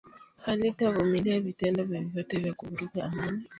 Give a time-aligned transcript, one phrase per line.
[0.41, 3.43] halitavumilia vitendo vyovyote vya kuvuruga amani